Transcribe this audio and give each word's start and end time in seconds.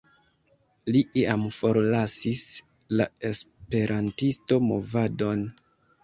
Li 0.93 1.01
iam 1.23 1.41
forlasis 1.57 2.41
la 3.01 3.05
esperantisto-movadon. 3.29 5.45